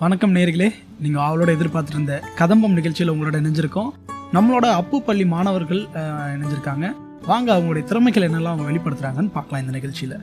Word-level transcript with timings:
வணக்கம் 0.00 0.34
நேர்களே. 0.34 0.68
நீங்கள் 1.00 1.22
அவளோட 1.22 1.50
எதிர்பார்த்துட்டு 1.54 1.94
இருந்த 1.94 2.22
கதம்பம் 2.36 2.72
நிகழ்ச்சியில் 2.72 3.12
உங்களோட 3.12 3.34
இணைஞ்சிருக்கோம். 3.40 3.90
நம்மளோட 4.32 4.66
அப்பு 4.72 5.02
பள்ளி 5.02 5.24
மாணவர்கள் 5.24 5.80
இணைஞ்சிருக்காங்க. 6.34 6.86
வாங்க 7.26 7.56
அவங்களுடைய 7.56 7.84
திறமைகள் 7.84 8.24
என்னெல்லாம் 8.28 8.52
அவங்க 8.52 8.64
வெளிப்படுத்துறாங்கன்னு 8.70 9.32
பார்க்கலாம் 9.32 9.64
இந்த 9.64 9.76
நிகழ்ச்சியில். 9.78 10.16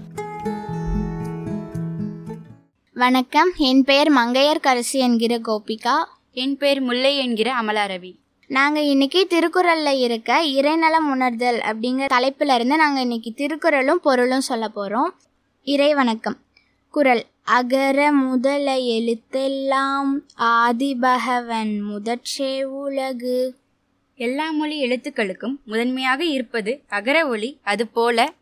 வணக்கம். 2.94 3.52
என் 3.58 3.84
பெயர் 3.84 4.12
மங்கையர்கரசி 4.14 5.00
என்கிற 5.08 5.40
கோபிகா. 5.48 5.96
என் 6.32 6.58
பேர் 6.58 6.82
முல்லை 6.82 7.18
என்கிற 7.18 7.54
அமலாரவி 7.62 8.12
நாங்கள் 8.48 8.86
இன்னைக்கு 8.86 9.28
திருக்குறளில் 9.30 10.00
இருக்க 10.00 10.44
இறைநலம் 10.58 11.10
உணர்தல் 11.10 11.62
அப்படிங்கிற 11.70 12.06
தலைப்பில் 12.06 12.56
இருந்து 12.56 12.78
நாங்கள் 12.78 13.02
இன்னைக்கு 13.02 13.34
திருக்குறளும் 13.34 14.04
பொருளும் 14.04 14.48
சொல்ல 14.52 14.68
போகிறோம் 14.68 15.14
இறை 15.64 15.94
வணக்கம். 15.94 16.38
குறள். 16.90 17.26
அகர 17.52 18.12
முதல 18.12 18.76
எழுத்தெல்லாம் 18.78 20.22
ஆதிபகவன் 20.38 21.82
முதற்றே 21.82 22.64
உலகு. 22.64 23.56
எல்லா 24.16 24.52
மொழி 24.52 24.84
எழுத்துக்களுக்கும் 24.84 25.56
முதன்மையாக 25.66 26.24
இருப்பது 26.24 26.82
அகர 26.90 27.28
ஒளி 27.28 27.60
அதுபோல 27.62 28.34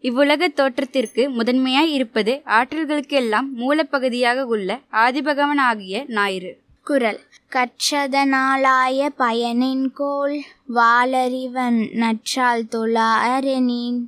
இவ்வுலக 0.00 0.48
தோற்றத்திற்கு 0.48 1.30
முதன்மையாய் 1.30 1.92
இருப்பது 1.92 2.42
ஆற்றல்களுக்கெல்லாம் 2.46 3.46
மூலப்பகுதியாக 3.56 4.42
உள்ள 4.42 4.80
ஆதிபகவன் 4.92 5.58
ஆகிய 5.58 6.04
ஞாயிறு. 6.08 6.58
குறள் 6.84 7.20
கற்றதனாலாய 7.52 9.08
பயனின்கோள் 9.18 10.40
வாளறிவன் 10.74 11.94
நற்றால் 11.94 12.64
தொழாரெனின். 12.72 14.00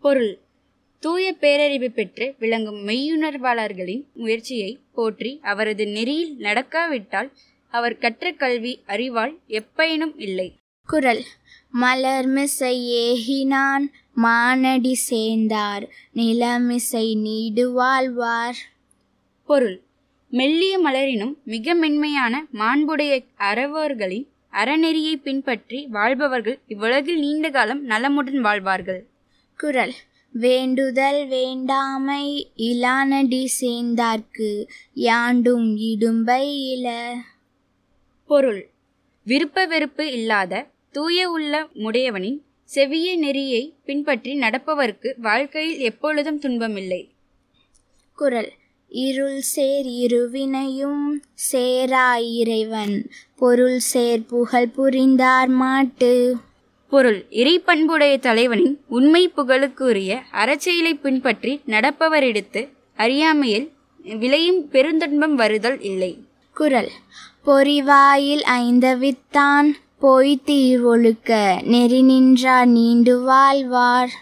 பொருள். 0.00 0.38
தூய 1.06 1.26
பேரறிவு 1.40 1.88
பெற்று 1.88 2.26
விளங்கும் 2.38 2.78
மெய்யுணர்வாளர்களின் 2.86 4.04
முயற்சியை 4.14 4.70
போற்றி 4.92 5.30
அவரது 5.42 5.84
நெறியில் 5.86 6.32
நடக்காவிட்டால் 6.36 7.28
அவர் 7.72 7.94
கற்ற 7.98 8.32
கல்வி 8.32 8.72
அறிவால் 8.86 9.34
எப்பயனும் 9.58 10.14
இல்லை. 10.16 10.46
குறள் 10.88 11.22
மலர்மிசை 11.74 12.72
ஏகினான் 13.02 13.86
மானடி 14.22 14.94
சேர்ந்தார் 15.10 15.86
நிலமிசை 16.14 17.06
நீடுவாழ்வார் 17.26 18.60
பொருள். 19.48 19.78
மெல்லிய 20.32 20.74
மலரினும் 20.78 21.34
மிக 21.44 21.74
மென்மையான 21.74 22.34
மாண்புடைய 22.52 23.22
அறவர்களின் 23.50 24.26
அறநெறியை 24.52 25.14
பின்பற்றி 25.22 25.80
வாழ்பவர்கள் 25.90 26.58
இவ்வுலகில் 26.66 27.18
நீண்ட 27.18 27.50
காலம் 27.50 27.84
நலமுடன் 27.84 28.40
வாழ்வார்கள். 28.40 29.02
குறள் 29.60 29.96
வேண்டுதல் 30.40 31.26
வேண்டாமை 31.26 32.24
இலானடி 32.56 33.50
சேர்ந்தார்க்கு 33.60 34.68
யாண்டும் 34.94 35.76
இடும்பை 35.76 36.70
இல. 36.70 37.14
பொருள். 38.26 38.68
விருப்ப 39.24 39.64
வெறுப்பு 39.64 40.12
இல்லாத 40.12 40.66
தூய 40.92 41.30
உள்ள 41.30 41.68
முடையவனின் 41.74 42.38
செவிய 42.74 43.16
நெறியை 43.16 43.74
பின்பற்றி 43.84 44.38
நடப்பவர்க்கு 44.38 45.14
வாழ்க்கையில் 45.16 45.78
எப்பொழுதும் 45.78 46.40
துன்பமில்லை. 46.40 47.02
குறள் 48.18 48.52
இருள் 48.88 49.40
சேர் 49.40 49.86
இருவினையும் 49.86 51.06
சேரா 51.34 52.16
இறைவன் 52.16 53.10
பொருள் 53.36 53.78
சேர் 53.78 54.26
புகழ் 54.26 54.68
புரிந்தார் 54.68 55.48
மாட்டு. 55.48 56.36
பொருள் 56.90 57.24
இறைப்பண்புடைய 57.30 58.18
தலைவனின் 58.18 58.74
உண்மை 58.88 59.22
புகழுக்குரிய 59.36 60.10
அறச்செயலை 60.32 60.92
பின்பற்றி 60.94 61.60
நடப்பவரிடத்து 61.66 62.68
அறியாமையில் 62.96 63.66
விளையும் 64.20 64.60
பெருந்துன்பம் 64.72 65.34
வருதல் 65.40 65.80
இல்லை. 65.80 66.12
குறள் 66.56 66.90
பொறிவாயில் 67.46 68.44
ஐந்தவித்தான் 68.58 69.68
பொய்த்தீர் 70.02 70.82
ஒழுக்க 70.82 71.60
நெறி 71.64 72.02
நின்றார் 72.02 72.66
நீண்டு 72.66 73.14
வாழ்வார். 73.20 74.12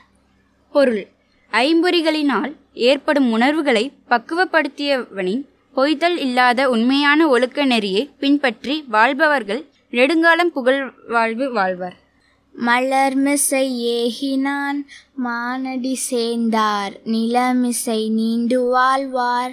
பொருள். 0.74 1.06
ஐம்பொறிகளினால் 1.52 2.52
ஏற்படும் 2.74 3.28
உணர்வுகளை 3.30 3.84
பக்குவப்படுத்தியவனின் 4.10 5.44
பொய்தல் 5.74 6.18
இல்லாத 6.18 6.68
உண்மையான 6.68 7.28
ஒழுக்க 7.28 7.64
நெறியை 7.64 8.10
பின்பற்றி 8.18 8.84
வாழ்பவர்கள் 8.88 9.62
நெடுங்காலம் 9.90 10.52
புகழ் 10.52 10.82
வாழ்வு 11.08 11.52
வாழ்வர். 11.52 11.98
மலர்மிசை 12.60 13.66
ஏகினான் 13.84 14.86
மானடி 15.24 15.92
சேர்ந்தார். 15.92 16.92
நிலமிசை 17.04 18.10
நீண்டு 18.10 18.62
வாழ்வார். 18.62 19.52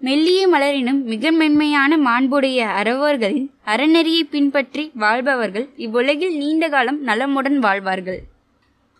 மெல்லிய 0.00 0.48
மலரினும் 0.48 1.02
மிக 1.02 1.30
மென்மையான 1.30 1.96
மாண்புடைய 1.96 2.66
அறவர்களின் 2.66 3.50
அறநெறியை 3.66 4.20
பின்பற்றி 4.30 4.90
வாழ்பவர்கள் 4.94 5.68
இவ்வுலகில் 5.76 6.36
நீண்ட 6.36 6.68
காலம் 6.68 7.02
நலமுடன் 7.02 7.58
வாழ்வார்கள். 7.58 8.22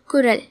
குறள் 0.05 0.41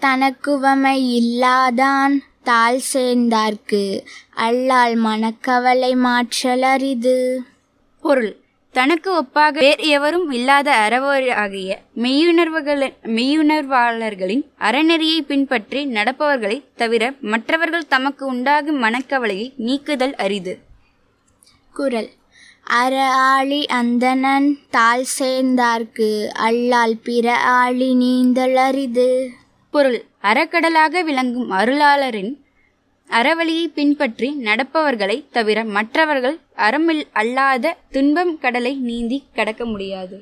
தனக்குவமை 0.00 1.22
இல்லாதான் 1.22 2.18
தாழ் 2.42 2.80
சேர்ந்தார்க்கு. 2.94 4.04
அல்லால் 4.36 4.94
மனக்கவலை 4.94 5.94
மாற்றல் 5.94 6.62
அரிது 6.62 7.42
பொருள். 8.00 8.41
தனக்கு 8.74 9.22
ஒப்பாக 9.22 9.52
வேறு 9.52 9.88
எவரும் 9.88 10.30
இல்லாத 10.30 10.88
அறவர் 10.88 11.30
ஆகிய 11.30 11.82
மெய்யுணர்வுகள 11.96 12.92
மெய்யுணர்வாளர்களின் 13.02 14.44
அறநெறியை 14.60 15.20
பின்பற்றி 15.20 15.84
நடப்பவர்களை 15.86 16.64
தவிர 16.76 17.12
மற்றவர்கள் 17.20 17.86
தமக்கு 17.86 18.26
உண்டாகும் 18.26 18.82
மனக்கவலையை 18.82 19.52
நீக்குதல் 19.56 20.14
அரிது. 20.14 20.58
குறள் 21.72 22.10
அற 22.64 23.04
ஆழி 23.04 23.66
அந்தணன் 23.66 24.58
தாழ் 24.70 25.04
சேர்ந்தார்க்கு 25.18 26.26
அல்லால் 26.26 26.96
பிற 27.02 27.36
ஆழி 27.36 27.94
நீந்தல் 27.94 28.56
அரிது. 28.56 29.30
பொருள். 29.70 30.04
அறக்கடலாக 30.22 31.02
விளங்கும் 31.02 31.50
அருளாளரின் 31.50 32.41
அறவழியை 33.10 33.66
பின்பற்றி 33.74 34.28
நடப்பவர்களை 34.44 35.16
தவிர 35.30 35.64
மற்றவர்கள் 35.76 36.36
அறமில் 36.56 37.02
அல்லாத 37.12 37.74
துன்பம் 37.90 38.38
கடலை 38.38 38.74
நீந்தி 38.88 39.18
கடக்க 39.34 39.64
முடியாது. 39.64 40.18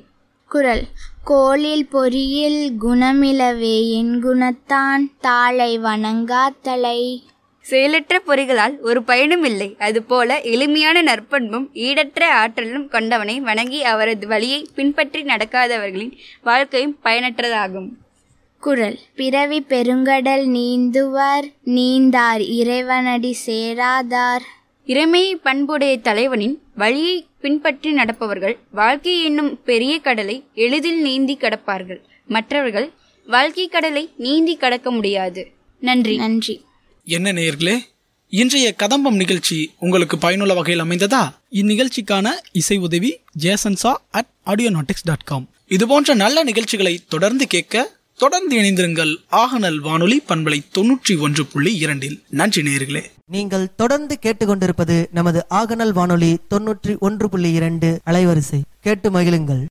குறள் 0.51 0.83
கோளில் 1.23 1.85
பொறியில் 1.91 2.61
குணமிலவே 2.83 3.77
என் 3.99 4.15
குணத்தான் 4.23 5.03
தாளை 5.19 5.71
வணங்காத்தலை 5.79 7.01
செயலற்ற 7.65 8.15
பொறிகளால் 8.19 8.75
ஒரு 8.81 9.03
பயனும் 9.03 9.43
இல்லை. 9.43 9.67
அதுபோல 9.79 10.39
எளிமையான 10.53 11.01
நற்பண்பும் 11.01 11.67
ஈடற்ற 11.73 12.21
ஆற்றலும் 12.41 12.87
கொண்டவனை 12.87 13.39
வணங்கி 13.39 13.83
அவரது 13.83 14.27
வழியை 14.27 14.61
பின்பற்றி 14.75 15.21
நடக்காதவர்களின் 15.23 16.13
வாழ்க்கையும் 16.41 16.97
பயனற்றதாகும். 17.03 17.89
குறள் 18.61 18.99
பிறவி 19.15 19.59
பெருங்கடல் 19.69 20.43
நீந்துவர் 20.57 21.45
நீந்தார் 21.65 22.39
இறைவனடி 22.39 23.37
சேராதார். 23.45 24.43
இறைமையை 24.87 25.31
பண்புடைய 25.43 25.97
தலைவனின் 25.97 26.61
வழியை 26.75 27.25
பின்பற்றி 27.41 27.91
நடப்பவர்கள் 27.91 28.57
வாழ்க்கை 28.71 29.23
என்னும் 29.23 29.63
பெரிய 29.63 29.99
கடலை 29.99 30.43
எளிதில் 30.53 31.01
நீந்தி 31.01 31.37
கடப்பார்கள். 31.39 32.01
மற்றவர்கள் 32.27 32.91
வாழ்க்கை 33.27 33.67
கடலை 33.67 34.09
நீந்தி 34.17 34.55
கடக்க 34.55 34.91
முடியாது. 34.91 35.51
நன்றி. 35.79 36.15
நன்றி. 36.15 36.55
என்ன 37.07 37.31
நேயர்களே 37.31 37.75
இன்றைய 38.29 38.73
கதம்பம் 38.73 39.15
நிகழ்ச்சி 39.15 39.71
உங்களுக்கு 39.79 40.17
பயனுள்ள 40.17 40.53
வகையில் 40.53 40.83
அமைந்ததா? 40.83 41.23
இந்நிகழ்ச்சிக்கான 41.51 42.27
இசை 42.51 42.77
உதவி 42.77 43.11
Jason Shaw 43.43 43.93
at 44.11 44.31
Audionautix 44.45 45.03
dot 45.03 45.23
com 45.23 45.49
இது 45.67 45.87
போன்ற 45.87 46.13
நல்ல 46.13 46.43
நிகழ்ச்சிகளை 46.43 46.99
தொடர்ந்து 47.09 47.47
கேட்க 47.47 47.75
தொடர்ந்து 48.23 48.55
இணைந்திருங்கள் 48.61 49.13
ஆகநல் 49.31 49.77
வானொலி 49.77 50.17
பண்பலை 50.29 50.59
தொன்னூற்றி 50.77 51.13
ஒன்று 51.19 51.45
புள்ளி 51.45 51.71
இரண்டில். 51.75 52.17
நன்றி 52.29 52.61
நேர்களே 52.61 53.03
நீங்கள் 53.25 53.75
தொடர்ந்து 53.75 54.19
கேட்டுக்கொண்டிருப்பது 54.21 55.05
நமது 55.11 55.45
ஆகநல் 55.49 55.93
வானொலி 55.93 56.37
தொன்னூற்றி 56.49 56.99
ஒன்று 56.99 57.29
புள்ளி 57.29 57.51
இரண்டு 57.51 57.99
அலைவரிசை. 58.05 58.59
கேட்டு 58.79 59.09
மகிழுங்கள். 59.11 59.63